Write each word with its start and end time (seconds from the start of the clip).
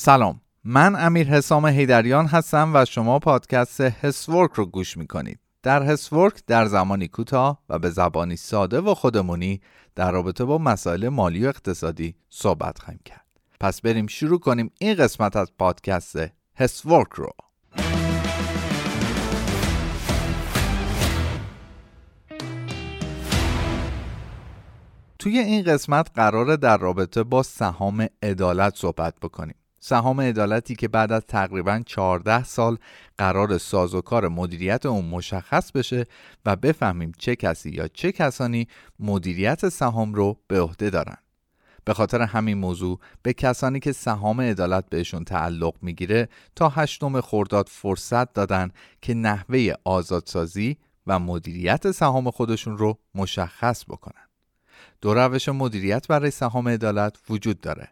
سلام. 0.00 0.40
من 0.64 0.96
امیر 0.96 1.26
حسام 1.26 1.66
هیدریان 1.66 2.26
هستم 2.26 2.70
و 2.74 2.84
شما 2.84 3.18
پادکست 3.18 3.80
هسورک 3.80 4.52
رو 4.52 4.66
گوش 4.66 4.96
می‌کنید. 4.96 5.40
در 5.62 5.82
هسورک 5.82 6.42
در 6.46 6.66
زمانی 6.66 7.08
کوتاه 7.08 7.62
و 7.68 7.78
به 7.78 7.90
زبانی 7.90 8.36
ساده 8.36 8.80
و 8.80 8.94
خودمونی 8.94 9.60
در 9.94 10.10
رابطه 10.10 10.44
با 10.44 10.58
مسائل 10.58 11.08
مالی 11.08 11.44
و 11.44 11.48
اقتصادی 11.48 12.14
صحبت 12.28 12.78
خواهیم 12.78 13.00
کرد. 13.04 13.26
پس 13.60 13.80
بریم 13.80 14.06
شروع 14.06 14.40
کنیم 14.40 14.70
این 14.80 14.94
قسمت 14.94 15.36
از 15.36 15.52
پادکست 15.58 16.16
هسورک 16.56 17.12
رو. 17.14 17.30
توی 25.18 25.38
این 25.38 25.62
قسمت 25.62 26.10
قراره 26.14 26.56
در 26.56 26.78
رابطه 26.78 27.22
با 27.22 27.42
سهام 27.42 28.06
عدالت 28.22 28.76
صحبت 28.76 29.14
بکنیم. 29.22 29.57
سهام 29.80 30.20
عدالتی 30.20 30.74
که 30.74 30.88
بعد 30.88 31.12
از 31.12 31.22
تقریبا 31.28 31.82
14 31.86 32.44
سال 32.44 32.76
قرار 33.18 33.58
سازوکار 33.58 34.28
مدیریت 34.28 34.86
اون 34.86 35.04
مشخص 35.04 35.72
بشه 35.72 36.06
و 36.46 36.56
بفهمیم 36.56 37.12
چه 37.18 37.36
کسی 37.36 37.70
یا 37.70 37.88
چه 37.88 38.12
کسانی 38.12 38.68
مدیریت 38.98 39.68
سهام 39.68 40.14
رو 40.14 40.36
به 40.48 40.60
عهده 40.60 40.90
دارن. 40.90 41.16
به 41.84 41.94
خاطر 41.94 42.22
همین 42.22 42.58
موضوع 42.58 43.00
به 43.22 43.32
کسانی 43.32 43.80
که 43.80 43.92
سهام 43.92 44.40
عدالت 44.40 44.84
بهشون 44.90 45.24
تعلق 45.24 45.74
می‌گیره 45.82 46.28
تا 46.56 46.68
هشتم 46.68 47.20
خرداد 47.20 47.68
فرصت 47.68 48.32
دادن 48.32 48.70
که 49.02 49.14
نحوه 49.14 49.72
آزادسازی 49.84 50.76
و 51.06 51.18
مدیریت 51.18 51.90
سهام 51.90 52.30
خودشون 52.30 52.78
رو 52.78 52.98
مشخص 53.14 53.84
بکنن. 53.84 54.28
دو 55.00 55.14
روش 55.14 55.48
مدیریت 55.48 56.08
برای 56.08 56.30
سهام 56.30 56.68
عدالت 56.68 57.16
وجود 57.30 57.60
داره. 57.60 57.88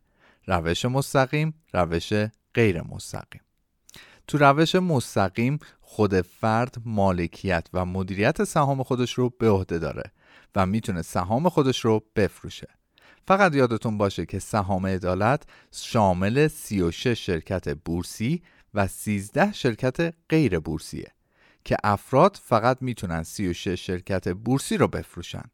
روش 0.46 0.84
مستقیم 0.84 1.54
روش 1.72 2.12
غیر 2.54 2.82
مستقیم. 2.82 3.40
تو 4.26 4.38
روش 4.38 4.74
مستقیم 4.74 5.58
خود 5.80 6.20
فرد 6.20 6.76
مالکیت 6.84 7.68
و 7.72 7.84
مدیریت 7.84 8.44
سهام 8.44 8.82
خودش 8.82 9.14
رو 9.14 9.30
به 9.38 9.48
عهده 9.48 9.78
داره 9.78 10.12
و 10.54 10.66
می‌تونه 10.66 11.02
سهام 11.02 11.48
خودش 11.48 11.84
رو 11.84 12.04
بفروشه. 12.16 12.68
فقط 13.28 13.54
یادتون 13.54 13.98
باشه 13.98 14.26
که 14.26 14.38
سهام 14.38 14.86
عدالت 14.86 15.42
شامل 15.72 16.48
36 16.48 17.26
شرکت 17.26 17.68
بورسی 17.74 18.42
و 18.74 18.86
13 18.86 19.52
شرکت 19.52 20.14
غیر 20.28 20.58
بورسیه 20.58 21.12
که 21.64 21.76
افراد 21.84 22.40
فقط 22.44 22.78
می‌تونن 22.80 23.22
36 23.22 23.68
شرکت 23.86 24.28
بورسی 24.28 24.76
رو 24.76 24.88
بفروشن. 24.88 25.44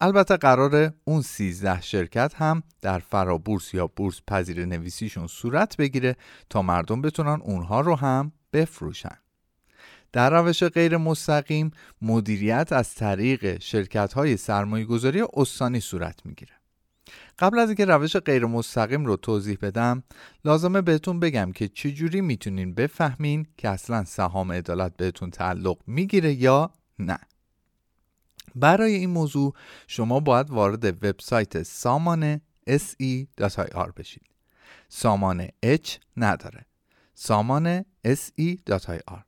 البته 0.00 0.36
قرار 0.36 0.92
اون 1.04 1.22
13 1.22 1.80
شرکت 1.80 2.34
هم 2.36 2.62
در 2.82 2.98
فرابورس 2.98 3.74
یا 3.74 3.86
بورس 3.86 4.20
پذیر 4.26 4.66
نویسیشون 4.66 5.26
صورت 5.26 5.76
بگیره 5.76 6.16
تا 6.50 6.62
مردم 6.62 7.02
بتونن 7.02 7.40
اونها 7.42 7.80
رو 7.80 7.94
هم 7.94 8.32
بفروشن. 8.52 9.16
در 10.12 10.42
روش 10.42 10.64
غیر 10.64 10.96
مستقیم 10.96 11.70
مدیریت 12.02 12.72
از 12.72 12.94
طریق 12.94 13.60
شرکت 13.60 14.12
های 14.12 14.36
سرمایه 14.36 14.84
گذاری 14.84 15.24
استانی 15.34 15.80
صورت 15.80 16.26
می‌گیره. 16.26 16.52
قبل 17.38 17.58
از 17.58 17.68
اینکه 17.68 17.84
روش 17.84 18.16
غیر 18.16 18.46
مستقیم 18.46 19.06
رو 19.06 19.16
توضیح 19.16 19.58
بدم 19.62 20.02
لازمه 20.44 20.80
بهتون 20.80 21.20
بگم 21.20 21.52
که 21.52 21.68
چجوری 21.68 22.20
می‌تونین 22.20 22.74
بفهمین 22.74 23.46
که 23.56 23.68
اصلا 23.68 24.04
سهام 24.04 24.52
عدالت 24.52 24.96
بهتون 24.96 25.30
تعلق 25.30 25.78
می‌گیره 25.86 26.32
یا 26.32 26.72
نه. 26.98 27.18
برای 28.60 28.94
این 28.94 29.10
موضوع 29.10 29.54
شما 29.86 30.20
باید 30.20 30.50
وارد 30.50 30.84
وبسایت 30.84 31.62
سامان 31.62 32.40
se.ir 32.68 33.92
بشید. 33.96 34.22
سامان 34.88 35.46
H 35.46 35.88
نداره. 36.16 36.66
سامان 37.14 37.84
se.ir 38.06 39.20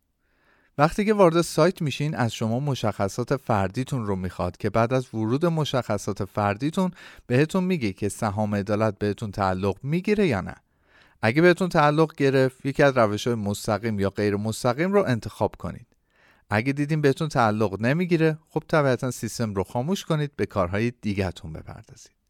وقتی 0.79 1.05
که 1.05 1.15
وارد 1.15 1.41
سایت 1.41 1.83
میشین 1.83 2.15
از 2.15 2.33
شما 2.33 2.61
مشخصات 2.61 3.37
فردیتون 3.37 4.07
رو 4.07 4.17
می‌خواد 4.17 4.57
که 4.57 4.71
بعد 4.71 4.93
از 4.93 5.15
ورود 5.15 5.47
مشخصات 5.47 6.25
فردیتون 6.25 6.91
بهتون 7.27 7.65
میگه 7.65 7.93
که 7.93 8.09
سهام 8.09 8.55
عدالت 8.55 8.99
بهتون 8.99 9.31
تعلق 9.31 9.77
می‌گیره 9.83 10.27
یا 10.27 10.41
نه. 10.41 10.55
اگه 11.23 11.43
بهتون 11.43 11.69
تعلق 11.69 12.15
گرفت 12.15 12.67
یکی 12.67 12.83
از 12.83 12.97
روش 12.97 13.27
های 13.27 13.37
مستقیم 13.37 14.01
یا 14.01 14.11
غیر 14.11 14.37
مستقیم 14.37 14.93
رو 14.93 15.05
انتخاب 15.07 15.55
کنید. 15.59 15.87
اگه 16.51 16.73
دیدین 16.73 17.01
بهتون 17.01 17.29
تعلق 17.29 17.81
نمی‌گیره 17.81 18.39
خب 18.49 18.63
طبیعتا 18.69 19.11
سیستم 19.11 19.55
رو 19.55 19.65
خاموش 19.65 20.05
کنید 20.05 20.37
به 20.37 20.47
کارهای 20.47 20.93
دیگهتون 21.01 21.53
بپردازید. 21.53 22.21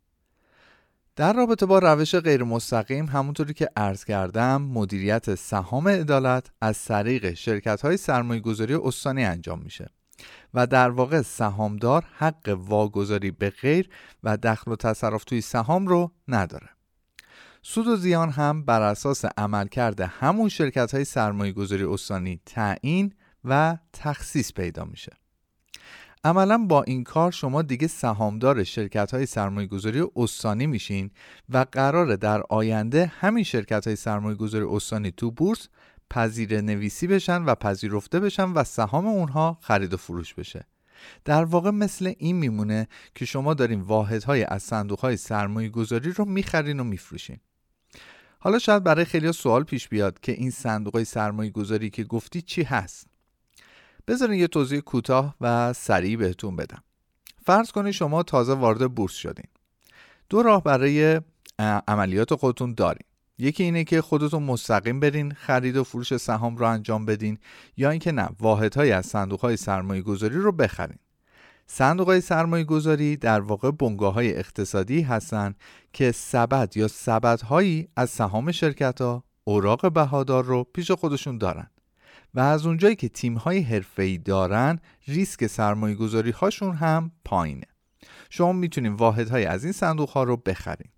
در 1.17 1.33
رابطه 1.33 1.67
با 1.67 1.79
روش 1.79 2.15
غیر 2.15 2.45
مستقیم 2.45 3.07
همونطوری 3.07 3.55
که 3.55 3.69
عرض 3.77 4.05
کردم 4.05 4.63
مدیریت 4.63 5.35
سهام 5.35 5.89
عدالت 5.89 6.51
از 6.61 6.85
طریق 6.85 7.35
شرکت 7.35 7.81
های 7.81 7.97
سرمایه 7.97 8.41
گذاری 8.41 8.75
استانی 8.75 9.25
انجام 9.25 9.59
میشه 9.59 9.91
و 10.55 10.67
در 10.67 10.91
واقع 10.91 11.23
سهامدار 11.23 12.05
حق 12.17 12.59
واگذاری 12.65 13.31
به 13.31 13.51
غیر 13.51 13.89
و 14.23 14.37
دخل 14.37 14.73
و 14.73 14.77
تصرف 14.77 15.25
توی 15.25 15.41
سهام 15.41 15.87
رو 15.87 16.13
نداره. 16.29 16.69
سود 17.63 17.87
و 17.87 17.97
زیان 17.97 18.31
هم 18.31 18.65
بر 18.65 18.83
اساس 18.83 19.25
عملکرد 19.37 20.01
همون 20.01 20.49
شرکت 20.49 20.95
های 20.95 21.05
سرمایه 21.05 21.53
گذاری 21.53 21.85
استانی 21.85 22.41
تعیین 22.47 23.15
و 23.45 23.79
تخصیص 23.93 24.53
پیدا 24.53 24.85
میشه. 24.85 25.13
عملا 26.25 26.59
با 26.59 26.83
این 26.83 27.05
کار 27.05 27.33
شما 27.33 27.63
دیگه 27.63 27.87
سهامدار 27.87 28.65
شرکت 28.65 29.15
های 29.15 29.27
سرمایه 29.27 29.67
گذاری 29.67 30.05
استانی 30.17 30.67
میشین 30.67 31.11
و 31.49 31.67
قراره 31.73 32.17
در 32.17 32.43
آینده 32.49 33.07
همین 33.07 33.45
شرکت 33.45 33.87
های 33.87 33.97
سرمایه 33.97 34.37
گذاری 34.37 34.65
استانی 34.65 35.11
تو 35.11 35.31
بورس 35.31 35.69
پذیر 36.11 36.61
نویسی 36.61 37.07
بشن 37.07 37.45
و 37.45 37.55
پذیرفته 37.55 38.21
بشن 38.21 38.53
و 38.53 38.65
سهام 38.65 39.07
اونها 39.07 39.59
خرید 39.61 39.95
و 39.95 39.97
فروش 39.97 40.35
بشه. 40.35 40.67
در 41.25 41.45
واقع 41.45 41.71
مثل 41.71 42.15
این 42.19 42.37
میمونه 42.37 42.89
که 43.15 43.25
شما 43.25 43.55
دارین 43.55 43.81
واحدهای 43.81 44.45
از 44.45 44.63
صندوق 44.63 45.01
های 45.01 45.17
سرمایه 45.17 45.69
گذاری 45.69 46.13
رو 46.13 46.25
می‌خرین 46.25 46.81
و 46.81 46.85
میفروشین. 46.85 47.41
حالا 48.39 48.59
شاید 48.59 48.85
برای 48.85 49.05
خیلی 49.05 49.33
سوال 49.33 49.65
پیش 49.65 49.89
بیاد 49.89 50.21
که 50.21 50.33
این 50.33 50.51
صندوق 50.51 50.95
های 50.95 51.05
سرمایه 51.05 51.51
گذاری 51.51 51.91
که 51.91 52.05
گفتی 52.05 52.43
چی 52.43 52.63
هست؟ 52.63 53.10
بذارین 54.11 54.41
یه 54.41 54.47
توضیح 54.47 54.81
کوتاه 54.81 55.35
و 55.41 55.73
سریع 55.73 56.17
بهتون 56.17 56.57
بدم. 56.57 56.83
فرض 57.47 57.71
کنید 57.71 57.93
شما 57.93 58.23
تازه 58.23 58.55
وارد 58.55 58.95
بورس 58.95 59.13
شدین. 59.13 59.47
دو 60.29 60.43
راه 60.43 60.63
برای 60.63 61.21
عملیات 61.89 62.35
خودتون 62.35 62.75
دارین. 62.75 63.07
یکی 63.39 63.63
اینه 63.63 63.85
که 63.85 64.03
خودتون 64.03 64.43
مستقیم 64.43 65.01
برین 65.01 65.33
خرید 65.33 65.77
و 65.77 65.85
فروش 65.85 66.17
سهام 66.17 66.57
رو 66.57 66.67
انجام 66.67 67.07
بدین 67.07 67.39
یا 67.77 67.91
اینکه 67.91 68.13
نه 68.13 68.29
واحدهایی 68.41 68.93
از 68.93 69.07
صندوق 69.07 69.41
های 69.41 69.57
سرمایه 69.57 70.03
گذاری 70.03 70.37
رو 70.37 70.53
بخرین. 70.53 70.99
صندوق 71.67 72.09
های 72.09 72.21
سرمایه 72.21 72.65
گذاری 72.65 73.17
در 73.17 73.41
واقع 73.41 73.71
بنگاه 73.71 74.15
های 74.15 74.37
اقتصادی 74.37 75.01
هستند 75.01 75.57
که 75.93 76.13
سبد 76.13 76.77
یا 76.77 76.89
سبد 76.89 77.41
هایی 77.41 77.89
از 77.97 78.11
سهام 78.11 78.53
شرکت 78.53 79.01
ها 79.01 79.25
اوراق 79.45 79.93
بهادار 79.93 80.45
رو 80.45 80.65
پیش 80.65 80.91
خودشون 80.91 81.39
دارن. 81.39 81.71
و 82.35 82.41
از 82.41 82.67
اونجایی 82.67 82.97
که 82.97 83.09
تیم 83.09 83.35
های 83.35 83.61
حرفه‌ای 83.61 84.19
دارن 84.19 84.79
ریسک 85.09 85.47
سرمایه 85.47 85.95
گذاری 85.95 86.31
هاشون 86.31 86.75
هم 86.75 87.13
پایینه. 87.25 87.67
شما 88.31 88.53
می‌تونید 88.53 88.93
واحدهای 88.93 89.45
از 89.45 89.65
این 89.65 89.73
صندوق 89.73 90.11
ها 90.11 90.23
رو 90.23 90.37
بخرین. 90.37 90.91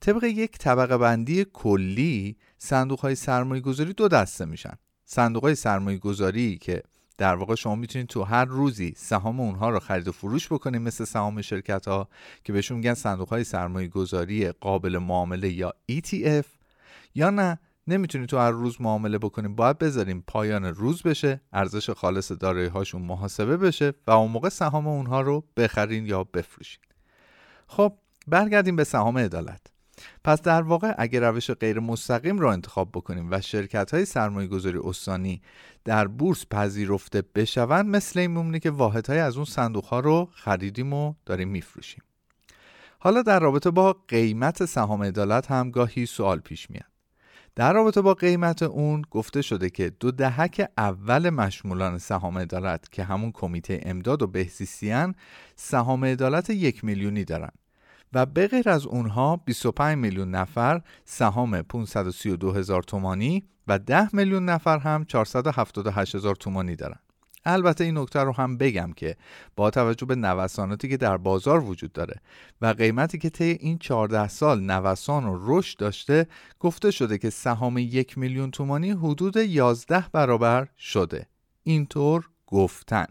طبق 0.00 0.24
یک 0.24 0.58
طبقه 0.58 0.98
بندی 0.98 1.46
کلی 1.52 2.36
صندوق 2.58 3.00
های 3.00 3.14
سرمایه 3.14 3.60
گذاری 3.60 3.92
دو 3.92 4.08
دسته 4.08 4.44
میشن. 4.44 4.74
صندوق 5.04 5.42
های 5.42 5.54
سرمایه 5.54 5.98
گذاری 5.98 6.58
که 6.58 6.82
در 7.18 7.34
واقع 7.34 7.54
شما 7.54 7.74
می‌تونید 7.74 8.08
تو 8.08 8.22
هر 8.22 8.44
روزی 8.44 8.94
سهام 8.96 9.40
اونها 9.40 9.70
رو 9.70 9.78
خرید 9.78 10.08
و 10.08 10.12
فروش 10.12 10.52
بکنید 10.52 10.80
مثل 10.80 11.04
سهام 11.04 11.42
شرکت 11.42 11.88
ها 11.88 12.08
که 12.44 12.52
بهشون 12.52 12.76
میگن 12.76 12.94
صندوق 12.94 13.28
های 13.28 13.44
سرمایه 13.44 13.88
گذاری 13.88 14.50
قابل 14.50 14.98
معامله 14.98 15.52
یا 15.52 15.72
ETF 15.92 16.46
یا 17.14 17.30
نه 17.30 17.58
نمی‌تونی 17.86 18.26
تو 18.26 18.38
هر 18.38 18.50
روز 18.50 18.80
معامله 18.80 19.18
بکنیم 19.18 19.54
باید 19.54 19.78
بذاریم 19.78 20.24
پایان 20.26 20.64
روز 20.64 21.02
بشه 21.02 21.40
ارزش 21.52 21.90
خالص 21.90 22.32
دارایی 22.32 22.68
هاشون 22.68 23.02
محاسبه 23.02 23.56
بشه 23.56 23.94
و 24.06 24.10
اون 24.10 24.30
موقع 24.30 24.48
سهام 24.48 24.86
اونها 24.86 25.20
رو 25.20 25.44
بخرین 25.56 26.06
یا 26.06 26.24
بفروشین. 26.24 26.82
خب 27.66 27.98
برگردیم 28.26 28.76
به 28.76 28.84
سهام 28.84 29.18
عدالت. 29.18 29.60
پس 30.24 30.42
در 30.42 30.62
واقع 30.62 30.94
اگر 30.98 31.30
روش 31.30 31.50
غیر 31.50 31.80
مستقیم 31.80 32.38
رو 32.38 32.48
انتخاب 32.48 32.90
بکنیم 32.92 33.28
و 33.30 33.40
شرکت 33.40 33.94
های 33.94 34.04
سرمایه 34.04 34.48
گذاری 34.48 34.78
استانی 34.84 35.42
در 35.84 36.08
بورس 36.08 36.46
پذیرفته 36.50 37.22
بشوند 37.34 37.86
مثل 37.86 38.20
این 38.20 38.30
میمونه 38.30 38.58
که 38.58 38.70
واحد 38.70 39.06
های 39.06 39.18
از 39.18 39.36
اون 39.36 39.44
صندوق 39.44 39.84
ها 39.84 40.00
رو 40.00 40.28
خریدیم 40.32 40.92
و 40.92 41.14
داریم 41.26 41.48
میفروشیم. 41.48 42.02
حالا 42.98 43.22
در 43.22 43.40
رابطه 43.40 43.70
با 43.70 43.96
قیمت 44.08 44.64
سهام 44.64 45.02
عدالت 45.02 45.50
هم 45.50 45.70
گاهی 45.70 46.06
سوال 46.06 46.38
پیش 46.38 46.70
میاد. 46.70 46.93
در 47.56 47.72
رابطه 47.72 48.00
با 48.00 48.14
قیمت 48.14 48.62
اون 48.62 49.02
گفته 49.10 49.42
شده 49.42 49.70
که 49.70 49.90
دو 50.00 50.10
دهک 50.10 50.68
اول 50.78 51.30
مشمولان 51.30 51.98
سهام 51.98 52.38
عدالت 52.38 52.92
که 52.92 53.04
همون 53.04 53.32
کمیته 53.32 53.80
امداد 53.82 54.22
و 54.22 54.26
بهزیستیان 54.26 55.14
سهام 55.56 56.04
عدالت 56.04 56.50
یک 56.50 56.84
میلیونی 56.84 57.24
دارن 57.24 57.50
و 58.12 58.26
به 58.26 58.46
غیر 58.46 58.68
از 58.68 58.86
اونها 58.86 59.36
25 59.36 59.98
میلیون 59.98 60.30
نفر 60.30 60.82
سهام 61.04 61.62
532 61.62 62.52
هزار 62.52 62.82
تومانی 62.82 63.44
و 63.68 63.78
10 63.78 64.16
میلیون 64.16 64.44
نفر 64.44 64.78
هم 64.78 65.04
478 65.04 66.14
هزار 66.14 66.34
تومانی 66.34 66.76
دارن. 66.76 66.98
البته 67.44 67.84
این 67.84 67.98
نکته 67.98 68.20
رو 68.20 68.32
هم 68.32 68.56
بگم 68.56 68.92
که 68.96 69.16
با 69.56 69.70
توجه 69.70 70.06
به 70.06 70.14
نوساناتی 70.14 70.88
که 70.88 70.96
در 70.96 71.16
بازار 71.16 71.60
وجود 71.60 71.92
داره 71.92 72.20
و 72.60 72.66
قیمتی 72.66 73.18
که 73.18 73.30
طی 73.30 73.44
این 73.60 73.78
14 73.78 74.28
سال 74.28 74.60
نوسان 74.60 75.24
و 75.24 75.38
رشد 75.40 75.78
داشته 75.78 76.26
گفته 76.60 76.90
شده 76.90 77.18
که 77.18 77.30
سهام 77.30 77.78
یک 77.78 78.18
میلیون 78.18 78.50
تومانی 78.50 78.90
حدود 78.90 79.36
11 79.36 80.04
برابر 80.12 80.68
شده. 80.78 81.26
اینطور 81.62 82.28
گفتن. 82.46 83.06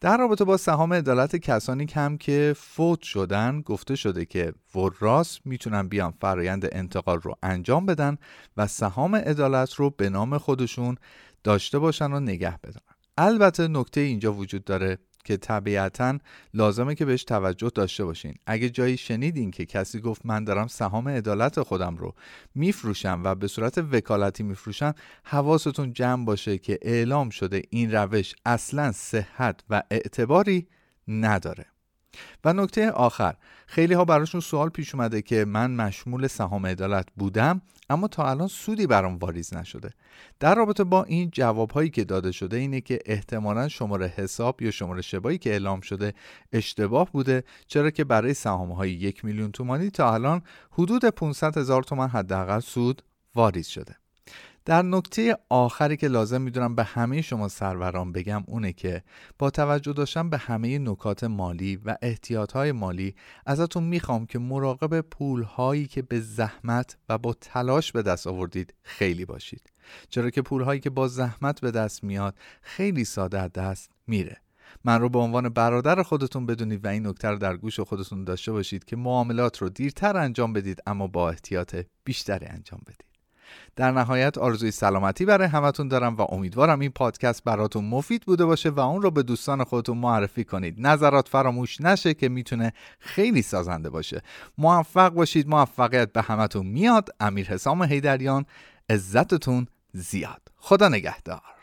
در 0.00 0.16
رابطه 0.16 0.44
با 0.44 0.56
سهام 0.56 0.92
عدالت 0.92 1.36
کسانی 1.36 1.86
کم 1.86 2.16
که 2.16 2.54
فوت 2.56 3.02
شدن 3.02 3.60
گفته 3.60 3.96
شده 3.96 4.24
که 4.24 4.52
وراس 4.74 5.40
می‌تونن 5.44 5.88
بیان 5.88 6.14
فرایند 6.20 6.68
انتقال 6.72 7.20
رو 7.20 7.34
انجام 7.42 7.86
بدن 7.86 8.18
و 8.56 8.66
سهام 8.66 9.16
عدالت 9.16 9.74
رو 9.74 9.90
به 9.90 10.08
نام 10.08 10.38
خودشون 10.38 10.96
داشته 11.44 11.78
باشن 11.78 12.12
و 12.12 12.20
نگه 12.20 12.58
بدن. 12.58 12.87
البته 13.20 13.68
نکته 13.68 14.00
اینجا 14.00 14.32
وجود 14.32 14.64
داره 14.64 14.98
که 15.24 15.36
طبیعتا 15.36 16.18
لازمه 16.54 16.94
که 16.94 17.04
بهش 17.04 17.24
توجه 17.24 17.70
داشته 17.74 18.04
باشین. 18.04 18.34
اگه 18.46 18.70
جایی 18.70 18.96
شنیدین 18.96 19.50
که 19.50 19.66
کسی 19.66 20.00
گفت 20.00 20.26
من 20.26 20.44
دارم 20.44 20.66
سهام 20.66 21.08
عدالت 21.08 21.62
خودم 21.62 21.96
رو 21.96 22.14
میفروشم 22.54 23.20
و 23.24 23.34
به 23.34 23.46
صورت 23.46 23.78
وکالتی 23.78 24.42
میفروشم 24.42 24.94
حواستون 25.24 25.92
جمع 25.92 26.24
باشه 26.24 26.58
که 26.58 26.78
اعلام 26.82 27.30
شده 27.30 27.62
این 27.70 27.92
روش 27.92 28.34
اصلا 28.46 28.92
صحت 28.92 29.60
و 29.70 29.82
اعتباری 29.90 30.68
نداره. 31.08 31.66
و 32.44 32.52
نکته 32.52 32.90
آخر 32.90 33.34
خیلی 33.66 33.94
ها 33.94 34.04
براشون 34.04 34.40
سوال 34.40 34.68
پیش 34.68 34.94
اومده 34.94 35.22
که 35.22 35.44
من 35.44 35.70
مشمول 35.70 36.26
سهام 36.26 36.66
عدالت 36.66 37.06
بودم 37.16 37.62
اما 37.90 38.08
تا 38.08 38.30
الان 38.30 38.48
سودی 38.48 38.86
برام 38.86 39.16
واریز 39.16 39.54
نشده. 39.54 39.90
در 40.40 40.54
رابطه 40.54 40.84
با 40.84 41.04
این 41.04 41.30
جواب 41.30 41.70
هایی 41.70 41.90
که 41.90 42.04
داده 42.04 42.32
شده 42.32 42.56
اینه 42.56 42.80
که 42.80 42.98
احتمالا 43.06 43.68
شماره 43.68 44.06
حساب 44.06 44.62
یا 44.62 44.70
شماره 44.70 45.02
شبایی 45.02 45.38
که 45.38 45.50
اعلام 45.50 45.80
شده 45.80 46.14
اشتباه 46.52 47.12
بوده 47.12 47.44
چرا 47.66 47.90
که 47.90 48.04
برای 48.04 48.34
سهام 48.34 48.72
های 48.72 48.90
یک 48.90 49.24
میلیون 49.24 49.52
تومانی 49.52 49.90
تا 49.90 50.14
الان 50.14 50.42
حدود 50.70 51.04
500 51.04 51.58
هزار 51.58 51.82
تومان 51.82 52.08
حداقل 52.08 52.60
سود 52.60 53.02
واریز 53.34 53.66
شده. 53.66 53.96
در 54.68 54.82
نکته 54.82 55.36
آخری 55.48 55.96
که 55.96 56.08
لازم 56.08 56.42
می‌دونم 56.42 56.74
به 56.74 56.84
همه 56.84 57.22
شما 57.22 57.48
سروران 57.48 58.12
بگم 58.12 58.42
اونه 58.46 58.72
که 58.72 59.02
با 59.38 59.50
توجه 59.50 59.92
داشتن 59.92 60.30
به 60.30 60.38
همه 60.38 60.78
نکات 60.78 61.24
مالی 61.24 61.76
و 61.76 61.96
احتیاط 62.02 62.52
های 62.52 62.72
مالی 62.72 63.14
ازتون 63.46 63.84
می‌خوام 63.84 64.26
که 64.26 64.38
مراقب 64.38 65.00
پول 65.00 65.42
هایی 65.42 65.86
که 65.86 66.02
به 66.02 66.20
زحمت 66.20 66.96
و 67.08 67.18
با 67.18 67.34
تلاش 67.40 67.92
به 67.92 68.02
دست 68.02 68.26
آوردید 68.26 68.74
خیلی 68.82 69.24
باشید. 69.24 69.72
چرا 70.08 70.30
که 70.30 70.42
پول 70.42 70.62
هایی 70.62 70.80
که 70.80 70.90
با 70.90 71.08
زحمت 71.08 71.60
به 71.60 71.70
دست 71.70 72.04
میاد 72.04 72.38
خیلی 72.62 73.04
ساده 73.04 73.48
دست 73.48 73.90
میره. 74.06 74.36
من 74.84 75.00
رو 75.00 75.08
به 75.08 75.18
عنوان 75.18 75.48
برادر 75.48 76.02
خودتون 76.02 76.46
بدونید 76.46 76.84
و 76.84 76.88
این 76.88 77.06
نکته 77.06 77.28
رو 77.28 77.38
در 77.38 77.56
گوش 77.56 77.80
خودتون 77.80 78.24
داشته 78.24 78.52
باشید 78.52 78.84
که 78.84 78.96
معاملات 78.96 79.58
رو 79.58 79.68
دیرتر 79.68 80.16
انجام 80.16 80.52
بدید 80.52 80.82
اما 80.86 81.06
با 81.06 81.30
احتیاط 81.30 81.76
بیشتری 82.04 82.46
انجام 82.46 82.80
بدید. 82.86 83.07
در 83.76 83.90
نهایت 83.90 84.38
آرزوی 84.38 84.70
سلامتی 84.70 85.24
برای 85.24 85.48
همتون 85.48 85.88
دارم 85.88 86.16
و 86.16 86.26
امیدوارم 86.28 86.80
این 86.80 86.90
پادکست 86.90 87.44
براتون 87.44 87.84
مفید 87.84 88.22
بوده 88.22 88.44
باشه 88.44 88.70
و 88.70 88.80
اون 88.80 89.02
رو 89.02 89.10
به 89.10 89.22
دوستان 89.22 89.64
خودتون 89.64 89.98
معرفی 89.98 90.44
کنید. 90.44 90.74
نظرات 90.78 91.28
فراموش 91.28 91.80
نشه 91.80 92.14
که 92.14 92.28
می‌تونه 92.28 92.72
خیلی 92.98 93.42
سازنده 93.42 93.90
باشه. 93.90 94.22
موفق 94.58 95.08
باشید. 95.08 95.48
موفقیت 95.48 96.12
به 96.12 96.22
همتون 96.22 96.66
میاد. 96.66 97.08
امیر 97.20 97.46
حسام 97.46 97.82
هیدریان 97.82 98.46
عزتتون 98.90 99.66
زیاد. 99.92 100.42
خدا 100.56 100.88
نگهدار. 100.88 101.57